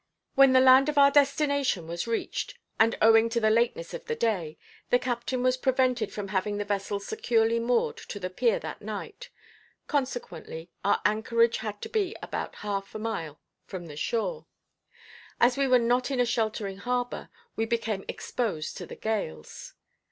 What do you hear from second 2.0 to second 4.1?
reached, and owing to the lateness of